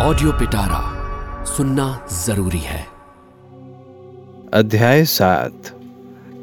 Audio 0.00 0.32
Pitara 0.32 0.80
सुनना 1.44 2.08
ज़रूरी 2.12 2.58
है। 2.58 2.86
अध्याय 4.54 5.04
सात। 5.04 5.80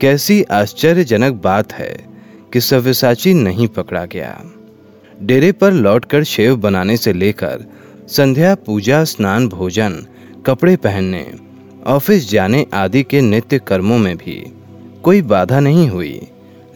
कैसी 0.01 0.43
आश्चर्यजनक 0.43 1.33
बात 1.33 1.73
है 1.73 2.07
कि 2.53 2.61
सव्यसाची 2.61 3.33
नहीं 3.33 3.67
पकड़ा 3.67 4.05
गया। 4.05 4.43
डेरे 5.21 5.51
पर 5.51 5.73
लौटकर 5.73 6.23
शेव 6.23 6.55
बनाने 6.55 6.97
से 6.97 7.13
लेकर 7.13 7.65
संध्या, 8.07 8.55
पूजा, 8.55 9.03
स्नान, 9.03 9.49
भोजन, 9.49 10.05
कपड़े 10.45 10.75
पहनने, 10.75 11.33
ऑफ़िस 11.87 12.31
जाने 12.31 12.67
आदि 12.73 13.03
के 13.03 13.21
नित्य 13.21 13.59
कर्मों 13.59 13.97
में 13.97 14.17
भी 14.17 14.53
कोई 15.03 15.21
बाधा 15.21 15.59
नहीं 15.59 15.89
हुई, 15.89 16.27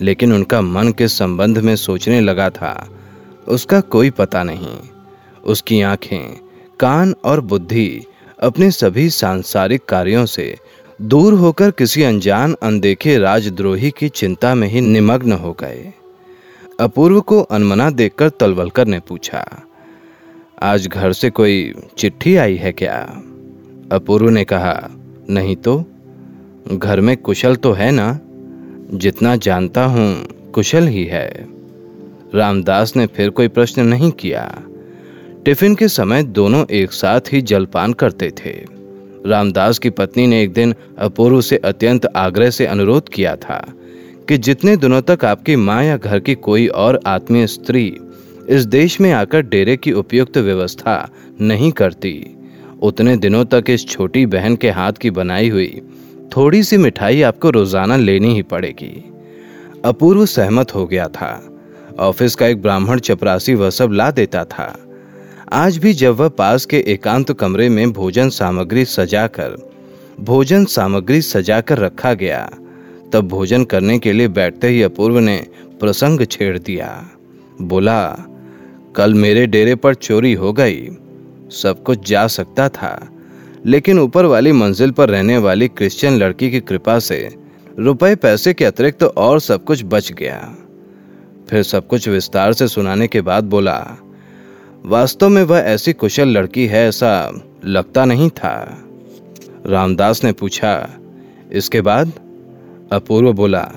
लेकिन 0.01 0.33
उनका 0.33 0.61
मन 0.61 0.91
के 0.91 1.07
संबंध 1.07 1.57
में 1.57 1.75
सोचने 1.75 2.21
लगा 2.21 2.49
था, 2.49 2.89
उसका 3.47 3.81
कोई 3.81 4.09
पता 4.09 4.43
नहीं। 4.43 4.77
उसकी 5.43 5.81
आँखें 5.81 6.48
कान 6.79 7.13
और 7.23 7.41
बुद्धि 7.41 8.01
अपने 8.39 8.71
सभी 8.71 9.09
सांसारिक 9.09 9.85
कार्यों 9.85 10.25
से 10.25 10.55
दूर 11.01 11.33
होकर 11.33 11.71
किसी 11.71 12.03
अनजान 12.03 12.55
अनदेखे 12.63 13.17
राजद्रोही 13.17 13.91
की 13.91 14.09
चिंता 14.09 14.53
में 14.55 14.67
ही 14.67 14.81
निमग्न 14.81 15.31
हो 15.31 15.51
गए। 15.59 15.93
अपूर्व 16.79 17.19
को 17.21 17.41
अनमना 17.41 17.89
देखकर 17.89 18.29
तलवलकर 18.29 18.87
ने 18.87 18.99
पूछा, 18.99 19.45
आज 20.61 20.87
घर 20.87 21.13
से 21.13 21.29
कोई 21.29 21.73
चिट्ठी 21.97 22.35
आई 22.35 22.55
है 22.55 22.71
क्या? 22.71 22.97
अपूर्व 23.91 24.29
ने 24.29 24.43
कहा, 24.43 24.89
नहीं 25.29 25.55
तो 25.55 25.83
घर 26.71 27.01
में 27.01 27.15
कुशल 27.17 27.55
तो 27.55 27.71
है 27.71 27.91
ना। 27.91 28.19
जितना 28.93 29.35
जानता 29.35 29.85
हूँ, 29.85 30.25
कुशल 30.51 30.87
ही 30.87 31.05
है। 31.05 31.29
रामदास 32.35 32.95
ने 32.95 33.07
फिर 33.07 33.29
कोई 33.29 33.47
प्रश्न 33.47 33.87
नहीं 33.87 34.11
किया। 34.11 34.43
टिफ़िन 35.45 35.75
के 35.75 35.87
समय 35.87 36.23
दोनों 36.23 36.63
एक 36.71 36.91
साथ 36.91 37.31
ही 37.33 37.41
जलपान 37.41 37.93
करते 37.93 38.29
थे। 38.37 38.51
रामदास 39.25 39.77
की 39.79 39.89
पत्नी 39.89 40.25
ने 40.27 40.41
एक 40.43 40.51
दिन 40.53 40.73
अपूर्व 40.97 41.39
से 41.41 41.57
अत्यंत 41.57 42.05
आग्रह 42.15 42.49
से 42.49 42.65
अनुरोध 42.65 43.09
किया 43.09 43.35
था 43.35 43.61
कि 44.29 44.37
जितने 44.37 44.75
दिनों 44.77 45.01
तक 45.01 45.23
आपकी 45.25 45.55
माँ 45.55 45.83
या 45.83 45.95
घर 45.97 46.19
की 46.19 46.35
कोई 46.37 46.67
और 46.67 46.99
आत्मीय 47.05 47.47
स्त्री 47.47 47.85
इस 48.47 48.65
देश 48.65 48.99
में 49.01 49.11
आकर 49.11 49.41
डेरे 49.43 49.77
की 49.77 49.91
उपयुक्त 49.91 50.37
व्यवस्था 50.37 51.09
नहीं 51.41 51.71
करती, 51.71 52.13
उतने 52.81 53.15
दिनों 53.17 53.45
तक 53.45 53.69
इस 53.69 53.87
छोटी 53.87 54.25
बहन 54.25 54.55
के 54.55 54.69
हाथ 54.71 54.93
की 54.93 55.11
बनाई 55.11 55.49
हुई 55.49 55.81
थोड़ी 56.35 56.61
सी 56.63 56.77
मिठाई 56.77 57.21
आपको 57.21 57.49
रोज़ाना 57.49 57.95
लेनी 57.97 58.33
ही 58.33 58.41
पड़ेगी। 58.43 58.93
अपूर्व 59.85 60.25
सहमत 60.25 60.75
हो 60.75 60.85
गया 60.87 61.07
था। 61.07 61.31
ऑफ़िस 61.99 62.35
का 62.35 62.47
एक 62.47 62.61
ब्राह्मण 62.61 62.99
चपरासी 62.99 63.53
वह 63.55 63.69
सब 63.69 63.91
ला 63.91 64.09
देता 64.11 64.43
था। 64.45 64.67
आज 65.53 65.77
भी 65.77 65.93
जब 65.93 66.15
वह 66.15 66.29
पास 66.29 66.65
के 66.65 66.77
एकांत 66.77 67.31
कमरे 67.31 67.69
में 67.69 67.91
भोजन 67.91 68.29
सामग्री 68.29 68.85
सजाकर, 68.85 69.71
भोजन 70.19 70.65
सामग्री 70.65 71.21
सजाकर 71.21 71.77
रखा 71.77 72.13
गया, 72.13 72.49
तब 73.13 73.27
भोजन 73.27 73.63
करने 73.63 73.99
के 73.99 74.13
लिए 74.13 74.27
बैठते 74.27 74.67
ही 74.67 74.83
अपूर्व 74.83 75.19
ने 75.19 75.47
प्रसंग 75.79 76.25
छेड़ 76.25 76.57
दिया। 76.57 77.09
बोला, 77.61 78.17
कल 78.95 79.13
मेरे 79.13 79.47
डेरे 79.47 79.75
पर 79.75 79.95
चोरी 79.95 80.33
हो 80.33 80.53
गई। 80.53 80.89
सब 81.51 81.83
कुछ 81.85 82.09
जा 82.09 82.27
सकता 82.27 82.69
था, 82.69 83.09
लेकिन 83.65 83.99
ऊपर 83.99 84.25
वाली 84.25 84.51
मंजिल 84.51 84.91
पर 84.91 85.09
रहने 85.09 85.37
वाली 85.37 85.67
क्रिश्चियन 85.67 86.17
लड़की 86.17 86.51
की 86.51 86.59
कृपा 86.59 86.99
से 86.99 87.35
रुपए, 87.79 88.15
पैसे 88.15 88.53
के 88.53 88.65
अतिरिक्त 88.65 88.99
तो 88.99 89.07
और 89.07 89.39
सब 89.39 89.63
कुछ 89.63 89.83
बच 89.85 90.11
गया। 90.11 90.55
फिर 91.49 91.63
सब 91.63 91.87
कुछ 91.87 92.09
विस्तार 92.09 92.53
से 92.53 92.67
सुनाने 92.67 93.07
के 93.07 93.21
बाद 93.21 93.43
बोला 93.43 93.97
वास्तव 94.85 95.29
में 95.29 95.43
वह 95.43 95.57
ऐसी 95.57 95.93
कुशल 95.93 96.27
लड़की 96.27 96.65
है 96.65 96.87
ऐसा 96.87 97.31
लगता 97.65 98.05
नहीं 98.05 98.29
था। 98.29 98.83
रामदास 99.65 100.23
ने 100.23 100.31
पूछा, 100.31 100.89
इसके 101.51 101.81
बाद? 101.81 102.11
अपूर्व 102.91 103.33
बोला, 103.33 103.71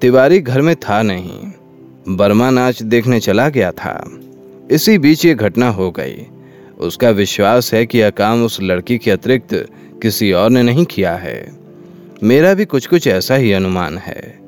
तिवारी 0.00 0.40
घर 0.40 0.60
में 0.60 0.76
था 0.76 1.02
नहीं 1.02 1.52
बर्मा 2.08 2.50
नाच 2.50 2.82
देखने 2.82 3.20
चला 3.20 3.48
गया 3.48 3.72
था। 3.72 4.18
इसी 4.70 4.98
बीच 4.98 5.24
ये 5.24 5.34
घटना 5.34 5.68
हो 5.68 5.90
गई। 5.90 6.26
उसका 6.78 7.10
विश्वास 7.10 7.74
है 7.74 7.86
कि 7.86 7.98
यह 7.98 8.10
काम 8.10 8.44
उस 8.44 8.62
लड़की 8.62 8.98
के 8.98 9.10
अतिरिक्त 9.10 9.66
किसी 10.02 10.32
और 10.32 10.50
ने 10.50 10.62
नहीं 10.62 10.84
किया 10.84 11.16
है। 11.16 11.56
मेरा 12.22 12.54
भी 12.54 12.64
कुछ 12.64 12.86
कुछ 12.86 13.06
ऐसा 13.06 13.34
ही 13.34 13.52
अनुमान 13.52 13.98
है। 13.98 14.38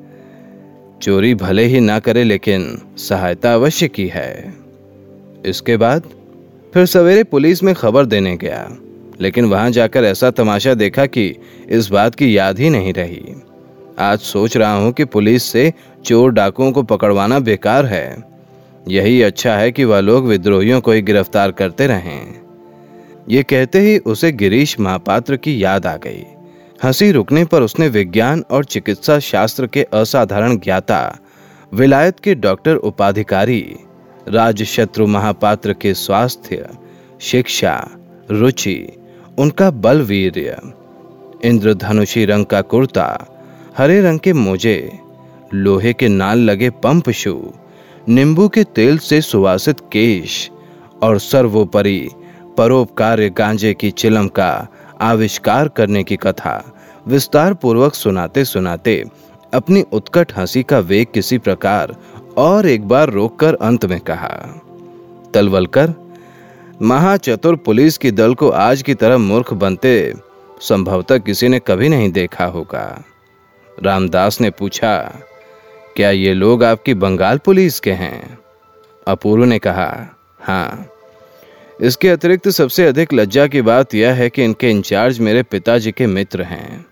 चोरी 1.01 1.35
भले 1.35 1.63
ही 1.63 1.79
ना 1.79 1.99
करे, 1.99 2.23
लेकिन 2.23 2.81
सहायता 2.97 3.53
अवश्य 3.53 3.87
की 3.87 4.07
है। 4.07 4.58
इसके 5.45 5.77
बाद 5.77 6.09
फिर 6.73 6.85
सवेरे 6.85 7.23
पुलिस 7.23 7.63
में 7.63 7.73
खबर 7.75 8.05
देने 8.05 8.35
गया, 8.37 8.67
लेकिन 9.21 9.45
वहाँ 9.45 9.69
जाकर 9.71 10.03
ऐसा 10.03 10.31
तमाशा 10.31 10.73
देखा 10.73 11.05
कि 11.05 11.35
इस 11.67 11.89
बात 11.89 12.15
की 12.15 12.37
याद 12.37 12.59
ही 12.59 12.69
नहीं 12.69 12.93
रही। 12.93 13.35
आज 13.99 14.19
सोच 14.19 14.57
रहा 14.57 14.73
हूँ 14.73 14.91
कि 14.91 15.05
पुलिस 15.05 15.43
से 15.43 15.71
चोर 16.05 16.31
डाकुओं 16.31 16.71
को 16.71 16.83
पकड़वाना 16.83 17.39
बेकार 17.39 17.85
है। 17.85 18.23
यही 18.87 19.21
अच्छा 19.21 19.55
है 19.57 19.71
कि 19.71 19.83
वह 19.83 19.99
लोग 19.99 20.27
विद्रोहियों 20.27 20.81
को 20.81 20.91
ही 20.91 21.01
गिरफ़्तार 21.01 21.51
करते 21.51 21.87
रहें। 21.87 22.35
ये 23.29 23.43
कहते 23.43 23.79
ही 23.79 23.97
उसे 23.97 24.31
गिरीश 24.31 24.79
महापात्र 24.79 25.37
की 25.37 25.63
याद 25.63 25.85
आ 25.85 25.95
गई। 25.97 26.23
हँसी 26.83 27.11
रुकने 27.11 27.45
पर 27.45 27.61
उसने 27.61 27.87
विज्ञान 27.87 28.43
और 28.51 28.65
चिकित्सा 28.65 29.19
शास्त्र 29.19 29.67
के 29.67 29.83
असाधारण 29.83 30.57
ज्ञाता, 30.57 31.17
विलायत 31.73 32.19
के 32.19 32.35
डॉक्टर 32.35 32.75
उपाधिकारी 32.75 33.61
राजशत्रु 34.31 35.07
महापात्र 35.07 35.73
के 35.73 35.93
स्वास्थ्य, 35.93 36.67
शिक्षा, 37.21 37.87
रुचि, 38.31 38.97
उनका 39.39 39.71
बल 39.71 40.01
वीर्य 40.01 40.57
इंद्रधनुषी 41.43 42.25
रंग 42.25 42.45
का 42.45 42.61
कुर्ता, 42.61 43.27
हरे 43.77 44.01
रंग 44.01 44.19
के 44.19 44.33
मोजे, 44.33 44.99
लोहे 45.53 45.93
के 45.93 46.07
नाल 46.07 46.39
लगे 46.39 46.69
पंप 46.69 47.09
शू, 47.09 47.53
नींबू 48.09 48.47
के 48.47 48.63
तेल 48.63 48.97
से 48.97 49.21
सुवासित 49.21 49.79
केश, 49.79 50.51
और 51.03 51.19
सर्वोपरि 51.19 52.09
परोपकार 52.57 53.21
गांजे 53.21 53.73
की 53.73 53.91
चिलम 53.91 54.27
का 54.27 54.67
आविष्कार 55.01 55.67
करने 55.67 56.03
की 56.03 56.15
कथा 56.15 56.73
विस्तार 57.07 57.53
पूर्वक 57.53 57.93
सुनाते 57.93 58.45
सुनाते 58.45 59.03
अपनी 59.53 59.81
उत्कट 59.81 60.33
हँसी 60.37 60.63
का 60.63 60.79
वेग 60.79 61.07
किसी 61.13 61.37
प्रकार 61.37 61.95
और 62.39 62.67
एक 62.67 62.87
बार 62.87 63.09
रोककर 63.09 63.55
अंत 63.55 63.85
में 63.85 63.99
कहा, 63.99 64.29
तलवलकर, 65.33 65.93
महाचतुर 66.81 67.55
पुलिस 67.55 67.97
की 67.97 68.11
दल 68.11 68.33
को 68.33 68.49
आज 68.49 68.81
की 68.81 68.93
तरह 68.93 69.17
मूर्ख 69.17 69.53
बनते 69.53 70.13
संभवतः 70.61 71.17
किसी 71.17 71.47
ने 71.47 71.59
कभी 71.59 71.89
नहीं 71.89 72.11
देखा 72.11 72.45
होगा। 72.45 73.03
रामदास 73.83 74.41
ने 74.41 74.49
पूछा, 74.49 75.21
क्या 75.95 76.09
ये 76.09 76.33
लोग 76.33 76.63
आपकी 76.63 76.93
बंगाल 76.93 77.37
पुलिस 77.37 77.79
के 77.79 77.91
हैं? 77.91 78.39
अपूर्व 79.07 79.43
ने 79.43 79.59
कहा 79.59 80.15
हाँ। 80.41 80.89
इसके 81.81 82.09
अतिरिक्त 82.09 82.49
सबसे 82.49 82.85
अधिक 82.85 83.13
लज्जा 83.13 83.47
की 83.47 83.61
बात 83.61 83.95
यह 83.95 84.13
है 84.13 84.29
कि 84.29 84.43
इनके 84.43 84.69
इंचार्ज 84.71 85.19
मेरे 85.19 85.43
पिताजी 85.43 85.91
के 85.91 86.07
मित्र 86.07 86.43
हैं। 86.43 86.85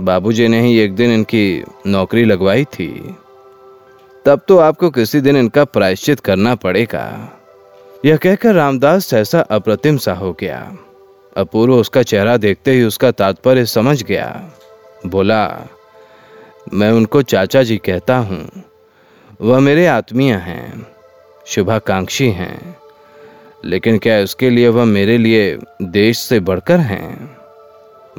बाबूजी 0.00 0.48
ने 0.48 0.60
ही 0.60 0.78
एक 0.78 0.94
दिन 0.94 1.10
इनकी 1.10 1.64
नौकरी 1.86 2.24
लगवाई 2.24 2.64
थी। 2.64 3.16
तब 4.28 4.40
तो 4.48 4.58
आपको 4.58 4.90
किसी 4.90 5.20
दिन 5.20 5.36
इनका 5.36 5.64
प्रायश्चित 5.64 6.20
करना 6.20 6.54
पड़ेगा। 6.54 7.32
यह 8.04 8.16
कहकर 8.16 8.54
रामदास 8.54 9.06
सहसा 9.06 9.40
अप्रतिम 9.40 9.96
सा 9.96 10.12
हो 10.12 10.36
गया। 10.40 10.76
अपूर्व 11.36 11.74
उसका 11.74 12.02
चेहरा 12.02 12.36
देखते 12.36 12.70
ही 12.70 12.82
उसका 12.82 13.10
तात्पर्य 13.10 13.66
समझ 13.66 14.02
गया। 14.02 14.50
बोला, 15.06 15.60
मैं 16.74 16.92
उनको 16.92 17.22
चाचा 17.22 17.62
जी 17.62 17.76
कहता 17.76 18.16
हूँ। 18.16 18.50
वह 19.40 19.60
मेरे 19.60 19.86
आत्मीय 19.86 20.34
हैं, 20.34 20.86
शुभाकांक्षी 21.46 22.30
हैं। 22.30 22.76
लेकिन 23.64 23.98
क्या 23.98 24.18
उसके 24.18 24.50
लिए 24.50 24.68
वह 24.68 24.84
मेरे 24.84 25.18
लिए 25.18 25.58
देश 25.82 26.18
से 26.18 26.40
बढ़कर 26.40 26.80
हैं? 26.80 27.37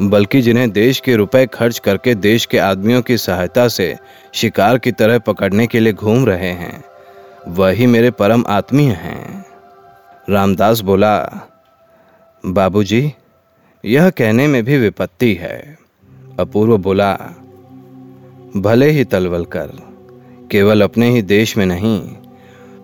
बल्कि 0.02 0.42
जिन्हें 0.42 0.72
देश 0.72 1.00
के 1.00 1.16
रुपए 1.16 1.46
खर्च 1.46 1.80
करके 1.80 2.16
देश 2.16 2.46
के 2.46 2.58
आदमियों 2.58 3.02
की 3.02 3.18
सहायता 3.18 3.68
से 3.68 3.96
शिकार 4.34 4.78
की 4.78 4.92
तरह 4.92 5.20
पकड़ने 5.20 5.68
के 5.68 5.80
लिए 5.80 5.94
घूम 5.94 6.26
रहे 6.26 6.52
हैं। 6.52 6.84
वही 7.48 7.88
मेरे 7.88 8.12
परम 8.12 8.44
आत्मीय 8.48 8.92
हैं। 8.92 9.46
रामदास 10.30 10.80
बोला 10.80 11.18
बाबूजी, 12.46 13.14
यह 13.86 14.10
कहने 14.10 14.48
में 14.48 14.64
भी 14.64 14.78
विपत्ति 14.78 15.34
है। 15.34 15.78
अपूर्व 16.40 16.78
बोला 16.78 17.14
भले 18.58 18.90
ही 18.90 19.04
तलवल 19.04 19.46
कर 19.46 19.72
केवल 20.52 20.82
अपने 20.82 21.10
ही 21.10 21.22
देश 21.22 21.58
में 21.58 21.66
नहीं 21.66 22.16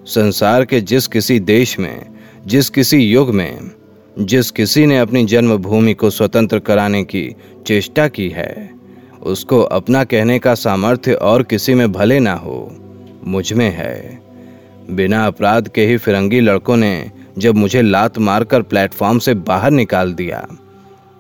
संसार 0.06 0.66
के 0.66 0.82
जिस 0.82 1.08
किसी 1.08 1.40
देश 1.40 1.80
में 1.80 2.06
जिस 2.46 2.70
किसी 2.70 2.98
युग 2.98 3.34
में 3.34 3.72
जिस 4.20 4.52
किसी 4.52 4.86
ने 4.86 4.98
अपनी 5.00 5.26
जन्मभूमि 5.26 5.94
को 5.94 6.10
स्वतंत्र 6.10 6.60
कराने 6.60 7.04
की 7.04 7.36
चेष्टा 7.68 8.08
की 8.08 8.30
है, 8.30 8.72
उसको 9.22 9.62
अपना 9.62 10.04
कहने 10.04 10.40
का 10.40 10.56
सामर्थ्य 10.56 11.14
और 11.14 11.44
किसी 11.44 11.74
में 11.74 11.92
भले 11.92 12.20
ना 12.20 12.34
हो, 12.34 12.72
मुझमें 13.24 13.70
है। 13.70 14.20
बिना 14.92 15.26
अपराध 15.28 15.68
के 15.68 15.86
ही 15.86 15.98
फिरंगी 15.98 16.40
लड़कों 16.40 16.78
ने 16.78 17.12
जब 17.38 17.56
मुझे 17.56 17.82
लात 17.82 18.18
मारकर 18.18 18.62
प्लेटफॉर्म 18.62 19.20
से 19.20 19.34
बाहर 19.34 19.72
निकाल 19.72 20.14
दिया 20.14 20.48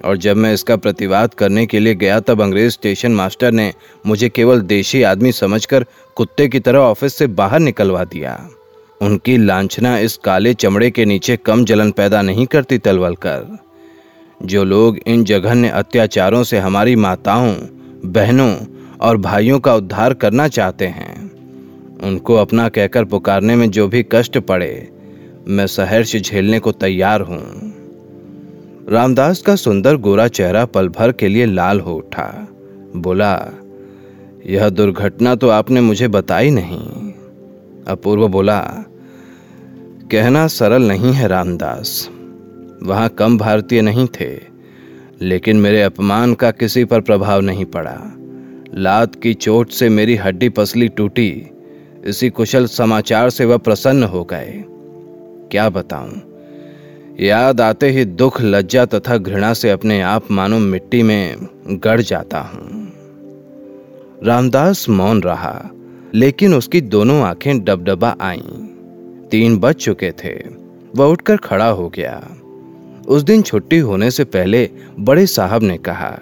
और 0.06 0.18
जब 0.18 0.38
मैं 0.38 0.53
इसका 0.53 0.75
प्रतिवाद 0.75 1.33
करने 1.33 1.65
के 1.65 1.80
लिए 1.80 1.95
गया, 1.95 2.19
तब 2.19 2.42
अंग्रेज़ 2.42 2.74
स्टेशन 2.74 3.12
मास्टर 3.12 3.51
ने 3.51 3.74
मुझे 4.06 4.30
केवल 4.30 4.62
देशी 4.62 5.03
आदमी 5.03 5.31
समझकर 5.31 5.86
कुत्ते 6.15 6.47
की 6.47 6.59
तरह 6.59 6.80
ऑफ़िस 6.80 7.15
से 7.15 7.27
बाहर 7.27 7.59
निकलवा 7.59 8.03
दिया। 8.03 8.50
उनकी 9.01 9.38
लांछना 9.38 9.97
इस 9.97 10.18
काले 10.18 10.53
चमड़े 10.53 10.92
के 10.92 11.06
नीचे 11.06 11.38
कम 11.38 11.65
जलन 11.65 11.92
पैदा 11.92 12.21
नहीं 12.21 12.45
करती 12.45 12.77
तलवलकर। 12.77 13.57
जो 14.44 14.63
लोग 14.63 14.97
इन 15.07 15.24
जघन्य 15.24 15.69
अत्याचारों 15.69 16.44
से 16.44 16.57
हमारी 16.57 16.95
माताओं, 16.95 17.53
बहनों 18.06 18.56
और 19.01 19.18
भाइयों 19.18 19.59
का 19.59 19.75
उद्धार 19.75 20.13
करना 20.13 20.47
चाहते 20.47 20.88
हैं, 20.88 21.31
उनको 22.03 22.36
अपना 22.36 22.69
कहकर 22.69 23.06
पुकारने 23.06 23.56
में 23.56 23.71
जो 23.71 23.88
भी 23.88 24.06
कष्ट 24.12 24.38
पड़े, 24.38 24.92
मैं 25.47 25.68
सहर्ष 25.68 26.15
झेलने 26.15 26.59
को 26.59 26.71
तैयार 26.71 27.21
हूँ। 27.21 27.74
रामदास 28.89 29.42
का 29.42 29.56
सुंदर 29.56 29.95
गोरा 29.95 30.27
चेहरा 30.27 30.65
पल 30.65 30.89
भर 30.89 31.12
के 31.12 31.27
लिए 31.27 31.45
लाल 31.45 31.80
हो 31.80 31.95
उठा। 31.95 32.47
बोला, 32.95 33.33
यह 34.45 34.69
दुर्घटना 34.69 35.36
तो 35.36 35.50
आपने 35.50 35.81
मुझे 35.81 36.07
बताई 36.07 36.50
नहीं। 36.50 37.05
अपूर्व 37.88 38.28
बोला, 38.28 38.60
कहना 40.12 40.48
सरल 40.48 40.84
नहीं 40.84 41.14
है 41.14 41.28
रामदास। 41.28 42.10
वहाँ 42.84 43.10
कम 43.10 43.38
भारतीय 43.38 43.82
नहीं 43.82 44.08
थे, 44.20 44.40
लेकिन 45.22 45.58
मेरे 45.58 45.82
अपमान 45.82 46.34
का 46.34 46.52
किसी 46.52 46.86
पर 46.86 47.02
प्रभाव 47.02 47.42
नहीं 47.42 47.66
पड़ा। 47.66 47.98
लात 48.74 49.16
की 49.16 49.34
चोट 49.34 49.70
से 49.70 49.90
मेरी 49.90 50.16
हड्डी 50.16 50.50
पसली 50.50 50.88
टूटी, 50.88 51.48
इसी 52.06 52.30
कुशल 52.30 52.66
समाचार 52.66 53.30
से 53.30 53.46
वह 53.46 53.58
प्रसन्न 53.58 54.04
हो 54.04 54.24
गए। 54.24 54.64
क्या 55.52 55.70
बताऊँ? 55.70 56.22
याद 57.20 57.62
आते 57.62 57.90
ही 57.90 58.06
दुख, 58.06 58.42
लज्जा 58.42 58.86
तथा 58.86 59.18
घृणा 59.18 59.54
से 59.54 59.70
अपने 59.70 60.02
आप 60.02 60.31
मानो 60.31 60.60
मिट्टी 60.60 61.04
में 61.04 61.36
गड़ 61.68 62.02
जाता 62.02 62.40
हूँ। 62.40 62.92
रामदास 64.24 64.90
मौन 64.90 65.22
रहा। 65.22 65.70
लेकिन 66.16 66.54
उसकी 66.54 66.82
दोनों 66.82 67.22
आँखें 67.22 67.64
डबडबा 67.64 68.16
आईं। 68.22 68.66
तीन 69.32 69.58
बज 69.58 69.76
चुके 69.76 70.12
थे। 70.12 70.34
वह 70.96 71.06
उठकर 71.06 71.38
खड़ा 71.38 71.68
हो 71.68 71.90
गया। 71.90 72.38
उस 73.08 73.22
दिन 73.22 73.42
छुट्टी 73.42 73.78
होने 73.78 74.12
से 74.12 74.24
पहले 74.24 74.70
बड़े 75.00 75.26
साहब 75.26 75.64
ने 75.64 75.78
कहा, 75.78 76.20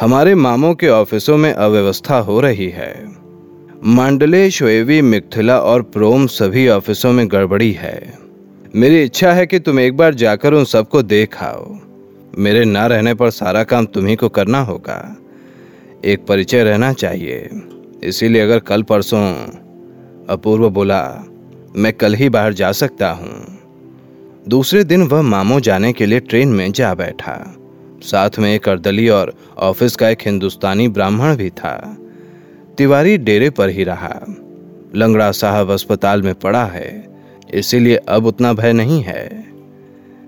हमारे 0.00 0.34
मामों 0.34 0.74
के 0.74 0.88
ऑफिसों 0.88 1.36
में 1.36 1.52
अव्यवस्था 1.52 2.18
हो 2.18 2.40
रही 2.40 2.68
है। 2.68 3.16
मांडले 3.84 4.50
शोएवी 4.50 5.02
मिथिला 5.02 5.58
और 5.60 5.82
प्रोम 5.82 6.26
सभी 6.26 6.68
ऑफिसों 6.68 7.12
में 7.12 7.28
गड़बड़ी 7.30 7.72
है। 7.72 8.18
मेरी 8.74 9.02
इच्छा 9.02 9.32
है 9.32 9.46
कि 9.46 9.58
तुम 9.58 9.80
एक 9.80 9.96
बार 9.96 10.14
जाकर 10.14 10.52
उन 10.52 10.64
सबको 10.64 11.02
देख 11.02 11.42
आओ। 11.42 11.76
मेरे 12.38 12.64
ना 12.64 12.86
रहने 12.86 13.14
पर 13.14 13.30
सारा 13.30 13.64
काम 13.64 13.86
तुम्ही 13.86 14.16
को 14.16 14.28
करना 14.28 14.60
होगा। 14.60 15.16
एक 16.04 16.26
परिचय 16.26 16.64
रहना 16.64 16.92
चाहिए। 16.92 17.50
इसीलिए 18.04 18.42
अगर 18.42 18.58
कल 18.58 18.82
परसों 18.82 19.22
अपूर्व 20.28 20.70
बोला, 20.70 21.24
मैं 21.76 21.92
कल 21.92 22.14
ही 22.14 22.28
बाहर 22.28 22.52
जा 22.52 22.72
सकता 22.72 23.10
हूँ। 23.10 23.58
दूसरे 24.48 24.84
दिन 24.84 25.02
वह 25.02 25.22
मामो 25.22 25.60
जाने 25.60 25.92
के 25.92 26.06
लिए 26.06 26.20
ट्रेन 26.20 26.48
में 26.48 26.72
जा 26.72 26.94
बैठा। 26.94 27.54
साथ 28.02 28.38
में 28.38 28.54
एक 28.54 28.68
अर्दली 28.68 29.08
और 29.08 29.34
ऑफ़िस 29.58 29.96
का 29.96 30.08
एक 30.08 30.18
हिंदुस्तानी 30.26 30.88
ब्राह्मण 30.88 31.36
भी 31.36 31.50
था। 31.50 31.96
तिवारी 32.78 33.18
डेरे 33.18 33.50
पर 33.50 33.68
ही 33.68 33.84
रहा। 33.84 34.20
लंगड़ा 34.94 35.30
साहब 35.32 35.70
अस्पताल 35.70 36.22
में 36.22 36.34
पड़ा 36.34 36.64
है, 36.64 37.08
इसीलिए 37.54 37.96
अब 37.96 38.26
उतना 38.26 38.52
भय 38.52 38.72
नहीं 38.72 39.02
है। 39.02 39.44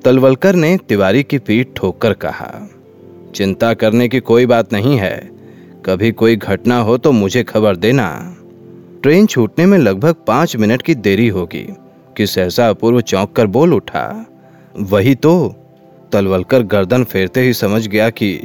तलवलकर 0.05 0.55
ने 0.55 0.77
तिवारी 0.77 1.23
की 1.23 1.39
पीठ 1.39 1.69
ठोकर 1.77 2.13
कहा, 2.13 2.69
चिंता 3.35 3.75
करने 3.75 4.09
की 4.09 4.21
कोई 4.21 4.47
बात 4.47 4.73
नहीं 4.73 4.97
है। 4.97 5.38
कभी 5.89 6.13
कोई 6.13 6.37
घटना 6.37 6.79
हो 6.79 6.99
तो 6.99 7.13
मुझे 7.13 7.43
खबर 7.43 7.77
देना। 7.77 8.37
ट्रेन 9.03 9.27
छूटने 9.27 9.67
में 9.67 9.79
लगभग 9.79 10.15
पाँच 10.27 10.57
मिनट 10.57 10.83
की 10.83 10.95
देरी 10.95 11.29
होगी। 11.29 11.75
कि 12.17 12.27
सहसा 12.27 12.69
अपूर्व 12.69 13.01
चौंक 13.01 13.33
कर 13.33 13.47
बोल 13.47 13.75
उठा। 13.75 14.27
वही 14.81 15.15
तो 15.15 15.55
तलवलकर 16.13 16.63
गर्दन 16.63 17.05
फेरते 17.05 17.41
ही 17.41 17.53
समझ 17.53 17.89
गया 17.89 18.11
कि 18.11 18.41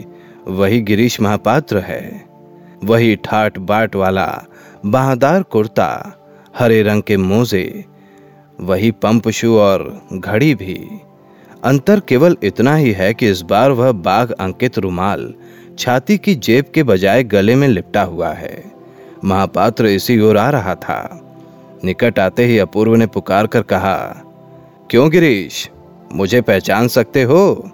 वही 0.47 0.81
गिरीश 0.81 1.21
महापात्र 1.21 1.77
है। 1.77 2.25
वही 2.83 3.15
ठाट 3.15 3.57
बाट 3.57 3.95
वाला, 3.95 4.43
बाहदार 4.85 5.43
कुर्ता, 5.43 6.19
हरे 6.57 6.83
रंग 6.83 7.03
के 7.03 7.17
मोजे, 7.17 7.85
वही 8.61 8.91
पंप 8.91 9.29
शू 9.29 9.57
और 9.57 10.01
घड़ी 10.13 10.55
भी। 10.55 10.89
अंतर 11.63 11.99
केवल 11.99 12.37
इतना 12.43 12.75
ही 12.75 12.91
है 12.91 13.13
कि 13.13 13.29
इस 13.29 13.41
बार 13.41 13.71
वह 13.71 13.91
बाघ 13.91 14.31
अंकित 14.31 14.77
रुमाल 14.77 15.33
छाती 15.79 16.17
की 16.17 16.35
जेब 16.35 16.65
के 16.73 16.83
बजाय 16.83 17.23
गले 17.23 17.55
में 17.55 17.67
लिपटा 17.67 18.01
हुआ 18.01 18.29
है। 18.29 18.71
महापात्र 19.25 19.85
इसी 19.85 20.19
ओर 20.19 20.37
आ 20.37 20.49
रहा 20.49 20.75
था। 20.75 21.21
निकट 21.83 22.19
आते 22.19 22.45
ही 22.45 22.59
अपूर्व 22.59 22.95
ने 22.95 23.07
पुकार 23.07 23.47
कर 23.47 23.61
कहा, 23.61 23.95
क्यों 24.89 25.09
गिरीश? 25.09 25.69
मुझे 26.13 26.41
पहचान 26.41 26.87
सकते 26.87 27.23
हो? 27.23 27.71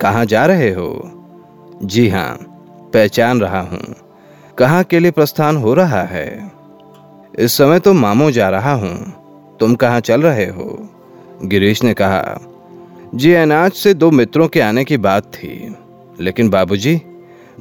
कहाँ 0.00 0.24
जा 0.24 0.46
रहे 0.46 0.70
हो? 0.70 1.10
जी 1.82 2.08
हाँ 2.08 2.38
पहचान 2.94 3.40
रहा 3.40 3.60
हूँ। 3.60 3.94
कहाँ 4.58 4.84
के 4.84 4.98
लिए 4.98 5.10
प्रस्थान 5.10 5.56
हो 5.56 5.74
रहा 5.74 6.02
है? 6.02 6.50
इस 7.38 7.52
समय 7.52 7.78
तो 7.78 7.92
मामो 7.92 8.30
जा 8.30 8.48
रहा 8.48 8.72
हूँ। 8.72 9.12
तुम 9.60 9.74
कहाँ 9.74 10.00
चल 10.00 10.22
रहे 10.22 10.46
हो? 10.46 10.88
गिरीश 11.44 11.82
ने 11.82 11.94
कहा, 11.94 12.40
जी, 13.14 13.32
अनाज 13.32 13.72
से 13.72 13.94
दो 13.94 14.10
मित्रों 14.10 14.48
के 14.48 14.60
आने 14.60 14.84
की 14.84 14.96
बात 14.96 15.24
थी। 15.24 15.76
लेकिन 16.20 16.50
बाबूजी 16.50 17.00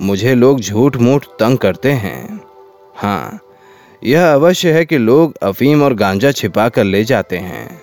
मुझे 0.01 0.35
लोग 0.35 0.59
झूठ 0.59 0.97
मूठ 0.97 1.25
तंग 1.25 1.57
करते 1.57 1.91
हैं। 1.91 2.41
हाँ 2.95 3.39
यह 4.03 4.33
अवश्य 4.33 4.71
है 4.71 4.85
कि 4.85 4.97
लोग 4.97 5.35
अफीम 5.43 5.83
और 5.83 5.93
गांजा 5.93 6.31
छिपा 6.31 6.69
कर 6.69 6.83
ले 6.83 7.03
जाते 7.03 7.37
हैं। 7.37 7.81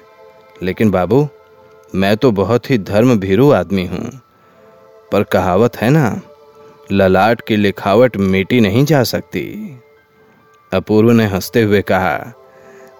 लेकिन 0.62 0.90
बाबू, 0.90 1.28
मैं 1.94 2.16
तो 2.16 2.30
बहुत 2.30 2.70
ही 2.70 2.78
धर्म 2.78 3.18
भीरू 3.20 3.50
आदमी 3.50 3.86
हूँ। 3.86 4.20
पर 5.12 5.22
कहावत 5.22 5.76
है 5.76 5.90
ना, 5.90 6.20
ललाट 6.92 7.40
की 7.40 7.56
लिखावट 7.56 8.16
मिटी 8.16 8.60
नहीं 8.60 8.84
जा 8.84 9.02
सकती। 9.02 9.78
अपूर्व 10.72 11.10
ने 11.10 11.26
हँसते 11.26 11.62
हुए 11.62 11.82
कहा, 11.82 12.32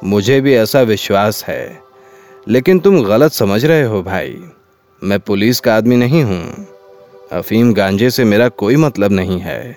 मुझे 0.05 0.41
भी 0.41 0.55
ऐसा 0.55 0.81
विश्वास 0.81 1.45
है, 1.45 1.81
लेकिन 2.49 2.79
तुम 2.79 3.03
गलत 3.05 3.33
समझ 3.33 3.65
रहे 3.65 3.83
हो 3.83 4.03
भाई। 4.03 4.45
मैं 5.03 5.21
पुलिस 5.21 5.61
का 5.61 5.77
आदमी 5.77 5.97
नहीं 5.97 6.25
हूँ। 6.25 6.67
अफीम 7.33 7.73
गांजे 7.75 8.11
से 8.11 8.25
मेरा 8.25 8.49
कोई 8.49 8.77
मतलब 8.77 9.13
नहीं 9.13 9.39
है। 9.41 9.77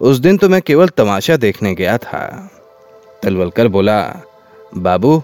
उस 0.00 0.18
दिन 0.18 0.36
तो 0.36 0.48
मैं 0.48 0.62
केवल 0.62 0.88
तमाशा 0.88 1.36
देखने 1.36 1.74
गया 1.74 1.98
था। 1.98 2.50
तलवलकर 3.22 3.68
बोला, 3.68 4.00
बाबू, 4.76 5.22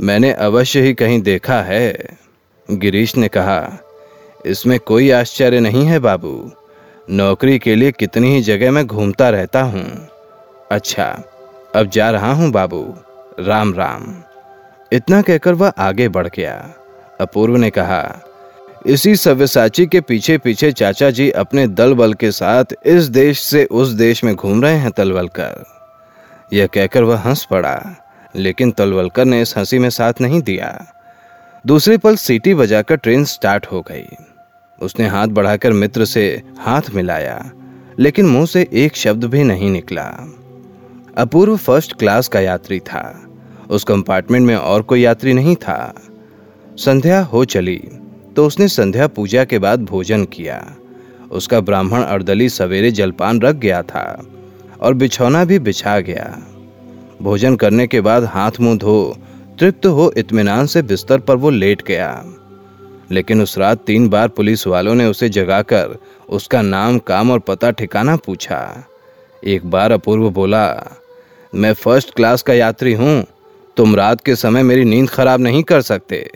मैंने 0.00 0.32
अवश्य 0.32 0.80
ही 0.80 0.94
कहीं 0.94 1.20
देखा 1.22 1.60
है। 1.62 2.16
गिरीश 2.70 3.16
ने 3.16 3.28
कहा, 3.28 3.78
इसमें 4.46 4.78
कोई 4.80 5.10
आश्चर्य 5.10 5.60
नहीं 5.60 5.84
है 5.86 5.98
बाबू। 5.98 6.50
नौकरी 7.10 7.58
के 7.58 7.74
लिए 7.74 7.92
कितनी 7.92 8.34
ही 8.34 8.40
जगह 8.40 8.70
मैं 8.70 8.86
घूमता 8.86 9.28
रहता 9.28 9.62
हूँ। 9.62 10.08
अच्छा 10.70 11.22
अब 11.76 11.90
जा 11.90 12.10
रहा 12.10 12.32
हूँ 12.32 12.50
बाबू। 12.50 12.94
राम 13.40 13.74
राम। 13.74 14.14
इतना 14.92 15.22
कहकर 15.22 15.54
वह 15.54 15.72
आगे 15.78 16.08
बढ़ 16.08 16.26
गया। 16.26 16.74
अपूर्व 17.20 17.56
ने 17.56 17.70
कहा 17.70 18.02
इसी 18.86 19.16
सव्यसाची 19.16 19.86
के 19.86 20.00
पीछे 20.00 20.38
पीछे 20.38 20.72
चाचा 20.72 21.10
जी 21.10 21.30
अपने 21.30 21.66
दल 21.66 21.94
बल 21.94 22.14
के 22.14 22.30
साथ 22.30 22.64
इस 22.86 23.04
देश 23.04 23.40
से 23.40 23.64
उस 23.64 23.88
देश 23.88 24.24
में 24.24 24.34
घूम 24.36 24.62
रहे 24.62 24.76
हैं 24.76 24.90
तलवलकर। 24.90 25.64
यह 26.52 26.66
कहकर 26.66 27.02
वह 27.02 27.16
हंस 27.16 27.44
पड़ा, 27.44 27.96
लेकिन 28.36 28.70
तलवलकर 28.70 29.24
ने 29.24 29.42
इस 29.42 29.56
हँसी 29.56 29.78
में 29.78 29.90
साथ 29.90 30.12
नहीं 30.20 30.42
दिया। 30.42 30.86
दूसरे 31.66 31.98
पल 31.98 32.16
सीटी 32.16 32.54
बजाकर 32.54 32.96
ट्रेन 32.96 33.24
स्टार्ट 33.24 33.66
हो 33.66 33.80
गई। 33.80 34.08
उसने 34.82 35.06
हाथ 35.08 35.26
बढ़ाकर 35.26 35.72
मित्र 35.72 36.04
से 36.04 36.42
हाथ 36.58 36.82
मिलाया, 36.94 37.50
लेकिन 37.98 38.26
मुँह 38.26 38.46
से 38.46 38.68
एक 38.72 38.96
शब्द 38.96 39.24
भी 39.24 39.44
नहीं 39.44 39.70
निकला। 39.70 40.34
अपूर्व 41.18 41.56
फ़र्स्ट 41.56 41.98
क्लास 41.98 42.28
का 42.28 42.40
यात्री 42.40 42.80
था। 42.80 43.26
उस 43.70 43.84
कंपार्टमेंट 43.84 44.46
में 44.46 44.56
और 44.56 44.82
कोई 44.82 45.00
यात्री 45.00 45.32
नहीं 45.32 45.56
था। 45.56 45.94
संध्या 46.76 47.22
हो 47.22 47.44
चली। 47.44 47.88
तो 48.36 48.46
उसने 48.46 48.68
संध्या 48.68 49.06
पूजा 49.06 49.44
के 49.44 49.58
बाद 49.58 49.84
भोजन 49.84 50.24
किया। 50.24 50.76
उसका 51.30 51.60
ब्राह्मण 51.60 52.02
अर्दली 52.02 52.48
सवेरे 52.48 52.90
जलपान 52.90 53.40
रख 53.40 53.54
गया 53.54 53.82
था 53.82 54.22
और 54.80 54.94
बिछौना 54.94 55.44
भी 55.44 55.58
बिछा 55.58 56.00
गया। 56.00 56.42
भोजन 57.22 57.56
करने 57.56 57.86
के 57.86 58.00
बाद 58.00 58.24
हाथ 58.24 58.50
मुँह 58.60 58.78
धो, 58.78 59.16
तृप्त 59.58 59.86
हो 59.86 60.12
इत्मीनान 60.16 60.66
से 60.66 60.82
बिस्तर 60.82 61.18
पर 61.18 61.36
वो 61.36 61.50
लेट 61.50 61.82
गया। 61.82 62.24
लेकिन 63.10 63.42
उस 63.42 63.58
रात 63.58 63.84
तीन 63.86 64.08
बार 64.08 64.28
पुलिस 64.28 64.66
वालों 64.66 64.94
ने 64.94 65.06
उसे 65.06 65.28
जगाकर 65.28 65.98
उसका 66.28 66.62
नाम, 66.62 66.98
काम 66.98 67.30
और 67.30 67.38
पता 67.38 67.70
ठिकाना 67.70 68.16
पूछा। 68.16 68.84
एक 69.44 69.70
बार 69.70 69.92
अपूर्व 69.92 70.30
बोला, 70.30 70.90
मैं 71.54 71.72
फ़र्स्ट 71.72 72.14
क्लास 72.14 72.42
का 72.42 72.54
यात्री 72.54 72.92
हूँ, 72.92 73.24
तुम 73.76 73.96
रात 73.96 74.20
के 74.20 74.36
समय 74.36 74.62
मेरी 74.62 74.84
नींद 74.84 75.10
खराब 75.10 75.40
नहीं 75.40 75.62
कर 75.62 75.80
सकते। 75.80 76.30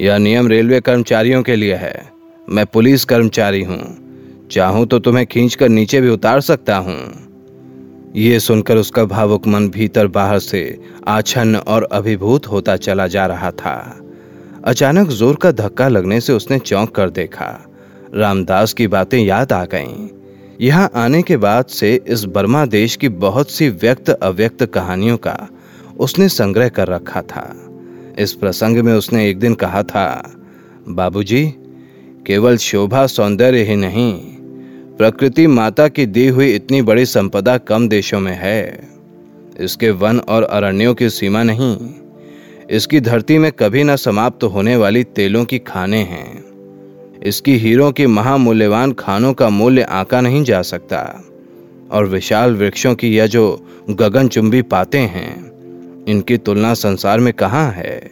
यह 0.00 0.18
नियम 0.18 0.48
रेलवे 0.48 0.80
कर्मचारियों 0.80 1.42
के 1.42 1.56
लिए 1.56 1.74
है। 1.74 2.12
मैं 2.48 2.66
पुलिस 2.66 3.04
कर्मचारी 3.04 3.62
हूँ। 3.62 4.48
चाहूँ 4.50 4.86
तो 4.86 4.98
तुम्हें 4.98 5.26
खींचकर 5.26 5.68
नीचे 5.68 6.00
भी 6.00 6.08
उतार 6.08 6.40
सकता 6.40 6.76
हूँ। 6.76 6.96
ये 8.16 8.40
सुनकर 8.40 8.76
उसका 8.76 9.04
भावुक 9.04 9.46
मन 9.46 9.68
भीतर 9.68 10.06
बाहर 10.06 10.38
से 10.38 10.78
आछन्न 11.08 11.56
और 11.56 11.88
अभिभूत 11.92 12.46
होता 12.46 12.76
चला 12.76 13.06
जा 13.06 13.26
रहा 13.26 13.50
था। 13.50 14.00
अचानक 14.64 15.08
ज़ोर 15.08 15.36
का 15.36 15.52
धक्का 15.52 15.88
लगने 15.88 16.20
से 16.20 16.32
उसने 16.32 16.58
चौंक 16.58 16.94
कर 16.94 17.10
देखा। 17.10 17.46
रामदास 18.14 18.72
की 18.72 18.86
बातें 18.86 19.18
याद 19.18 19.52
आ 19.52 19.64
गईं। 19.64 20.08
यहाँ 20.60 20.90
आने 20.94 21.22
के 21.22 21.36
बाद 21.36 21.64
से 21.64 21.94
इस 22.06 22.24
बर्मा 22.24 22.66
देश 22.66 22.96
की 22.96 23.08
बहुत 23.08 23.50
सी 23.50 23.68
व्यक्त 23.68 24.10
अव्यक्त 24.10 24.64
कहानियों 24.64 25.16
का 25.16 25.48
उसने 25.98 26.28
संग्रह 26.28 26.68
कर 26.68 26.88
रखा 26.88 27.22
था। 27.22 27.63
इस 28.18 28.32
प्रसंग 28.32 28.76
में 28.76 28.92
उसने 28.92 29.28
एक 29.28 29.38
दिन 29.38 29.54
कहा 29.54 29.82
था, 29.82 30.34
बाबूजी, 30.88 31.44
केवल 32.26 32.56
शोभा 32.56 33.06
सौंदर्य 33.06 33.62
ही 33.62 33.76
नहीं, 33.76 34.12
प्रकृति 34.96 35.46
माता 35.46 35.88
की 35.88 36.06
दी 36.06 36.26
हुई 36.28 36.52
इतनी 36.54 36.82
बड़ी 36.82 37.06
संपदा 37.06 37.56
कम 37.58 37.88
देशों 37.88 38.20
में 38.20 38.34
है। 38.34 38.88
इसके 39.60 39.90
वन 39.90 40.18
और 40.18 40.42
अरण्यों 40.42 40.94
की 40.94 41.10
सीमा 41.10 41.42
नहीं, 41.42 41.76
इसकी 42.70 43.00
धरती 43.00 43.38
में 43.38 43.50
कभी 43.52 43.82
न 43.84 43.96
समाप्त 43.96 44.44
होने 44.44 44.76
वाली 44.76 45.04
तेलों 45.04 45.44
की 45.44 45.58
खाने 45.58 46.02
हैं। 46.04 46.44
इसकी 47.22 47.56
हीरों 47.58 47.90
की 47.92 48.06
महामूल्यवान 48.06 48.92
खानों 48.92 49.32
का 49.34 49.48
मूल्य 49.48 49.82
आका 49.82 50.20
नहीं 50.20 50.42
जा 50.44 50.62
सकता, 50.62 51.00
और 51.90 52.06
विशाल 52.06 52.54
वृक्षों 52.54 52.94
की 52.94 53.14
यह 53.16 53.26
जो 53.26 53.66
गगनचुंबी 53.90 54.62
पाते 54.62 54.98
हैं 54.98 55.43
इनकी 56.08 56.36
तुलना 56.36 56.74
संसार 56.74 57.20
में 57.20 57.32
कहाँ 57.32 57.72
है? 57.72 58.10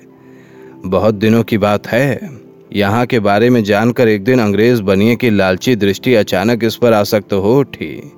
बहुत 0.87 1.15
दिनों 1.15 1.43
की 1.43 1.59
बात 1.59 1.87
है। 1.87 2.31
यहाँ 2.73 3.07
के 3.07 3.21
बारे 3.21 3.51
में 3.51 3.65
जानकर 3.65 4.09
एक 4.09 4.25
दिन 4.25 4.41
अंग्रेज़ 4.41 4.83
बनिए 4.83 5.17
की 5.17 5.31
लालची 5.31 5.77
दृष्टि 5.77 6.15
अचानक 6.15 6.65
इस 6.65 6.77
पर 6.77 6.93
आसक्त 6.93 7.33
हो 7.33 7.59
उठी। 7.61 8.13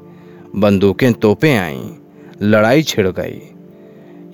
बंदूकें 0.57 1.13
तोपे 1.13 1.57
आईं, 1.57 1.91
लड़ाई 2.43 2.83
छिड़ 2.83 3.09
गई। 3.09 3.41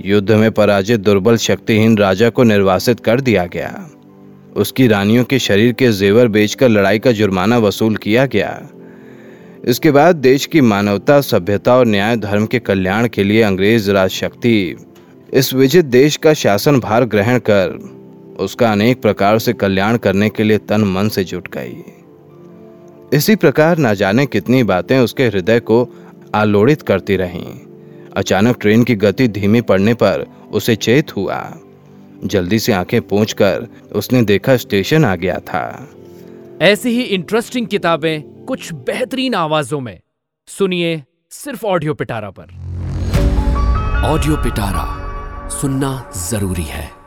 युद्ध 0.04 0.30
में 0.32 0.52
पराजित 0.52 1.00
दुर्बल 1.00 1.36
शक्तिहीन 1.36 1.98
राजा 1.98 2.30
को 2.30 2.42
निर्वासित 2.42 3.00
कर 3.00 3.20
दिया 3.20 3.46
गया। 3.46 3.90
उसकी 4.56 4.86
रानियों 4.86 5.24
के 5.24 5.38
शरीर 5.38 5.72
के 5.72 5.92
जेवर 5.92 6.28
बेचकर 6.28 6.68
लड़ाई 6.68 6.98
का 6.98 7.12
जुर्माना 7.12 7.58
वसूल 7.58 7.96
किया 7.96 8.26
गया। 8.26 8.68
इसके 9.64 9.90
बाद 9.90 10.16
देश 10.16 10.46
की 10.46 10.60
मानवता, 10.60 11.20
सभ्यता 11.20 11.76
और 11.76 11.86
न्याय, 11.86 12.16
धर्म 12.16 12.46
के 12.46 12.58
कल्याण 12.58 13.08
के 13.08 13.24
लिए 13.24 13.42
अंग्रेज़ 13.42 13.90
राज 13.90 14.10
शक्ति 14.10 14.76
इस 15.34 15.54
विजित 15.54 15.84
देश 15.84 16.16
का 16.16 16.34
शासन 16.34 16.80
भार 16.80 17.04
ग्रहण 17.04 17.38
कर 17.38 17.68
उसका 18.40 18.72
अनेक 18.72 19.02
प्रकार 19.02 19.38
से 19.38 19.52
कल्याण 19.52 19.96
करने 19.96 20.30
के 20.30 20.42
लिए 20.42 20.58
तन 20.58 20.80
मन 20.80 21.08
से 21.08 21.24
जुट 21.24 21.48
गई। 21.48 21.84
इसी 23.12 23.36
प्रकार 23.36 23.78
न 23.78 23.94
जाने 23.94 24.26
कितनी 24.26 24.62
बातें 24.62 24.98
उसके 24.98 25.26
हृदय 25.26 25.60
को 25.60 25.88
आलोड़ित 26.34 26.82
करती 26.82 27.16
रहीं। 27.16 27.60
अचानक 28.16 28.60
ट्रेन 28.60 28.84
की 28.84 28.94
गति 28.94 29.28
धीमी 29.28 29.60
पड़ने 29.60 29.94
पर 29.94 30.26
उसे 30.52 30.76
चेत 30.76 31.16
हुआ। 31.16 31.58
जल्दी 32.24 32.58
से 32.58 32.72
आँखें 32.72 33.00
कर 33.32 33.68
उसने 33.92 34.22
देखा 34.22 34.56
स्टेशन 34.56 35.04
आ 35.04 35.16
गया 35.16 35.38
था। 35.38 35.88
ऐसी 36.62 36.88
ही 36.90 37.02
इंटरेस्टिंग 37.02 37.66
किताबें 37.66 38.44
कुछ 38.44 38.72
बेहतरीन 38.72 39.34
आवाजों 39.34 39.80
में। 39.80 40.00
सुनिए 40.46 41.02
सिर्फ़ 41.30 41.66
ऑडियो 41.66 41.94
पिटारा 41.94 42.30
पर। 42.30 42.44
ऑडियो 44.06 44.36
पिटारा। 44.36 44.99
सुनना 45.50 46.10
ज़रूरी 46.16 46.62
है। 46.62 46.99